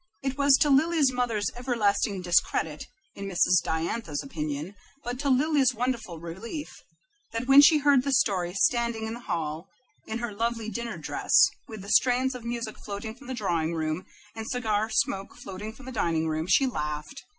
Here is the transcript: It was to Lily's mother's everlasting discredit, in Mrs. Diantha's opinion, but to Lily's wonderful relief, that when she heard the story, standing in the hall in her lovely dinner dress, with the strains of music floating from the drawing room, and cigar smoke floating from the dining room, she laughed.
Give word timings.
It 0.23 0.35
was 0.35 0.57
to 0.57 0.71
Lily's 0.71 1.11
mother's 1.11 1.51
everlasting 1.55 2.23
discredit, 2.23 2.87
in 3.13 3.27
Mrs. 3.27 3.61
Diantha's 3.63 4.23
opinion, 4.23 4.73
but 5.03 5.19
to 5.19 5.29
Lily's 5.29 5.75
wonderful 5.75 6.17
relief, 6.17 6.73
that 7.33 7.45
when 7.47 7.61
she 7.61 7.77
heard 7.77 8.01
the 8.01 8.11
story, 8.11 8.55
standing 8.55 9.05
in 9.05 9.13
the 9.13 9.19
hall 9.19 9.69
in 10.07 10.17
her 10.17 10.33
lovely 10.33 10.71
dinner 10.71 10.97
dress, 10.97 11.47
with 11.67 11.83
the 11.83 11.89
strains 11.89 12.33
of 12.33 12.43
music 12.43 12.79
floating 12.79 13.13
from 13.13 13.27
the 13.27 13.35
drawing 13.35 13.75
room, 13.75 14.07
and 14.35 14.49
cigar 14.49 14.89
smoke 14.89 15.35
floating 15.35 15.71
from 15.71 15.85
the 15.85 15.91
dining 15.91 16.27
room, 16.27 16.47
she 16.47 16.65
laughed. 16.65 17.21